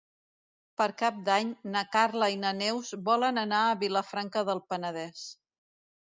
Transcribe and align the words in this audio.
Per 0.81 0.85
Cap 1.01 1.17
d'Any 1.25 1.49
na 1.75 1.83
Carla 1.95 2.29
i 2.35 2.39
na 2.43 2.53
Neus 2.61 2.89
volen 3.09 3.37
anar 3.41 3.59
a 3.65 3.75
Vilafranca 3.83 4.43
del 4.49 4.63
Penedès. 4.73 5.27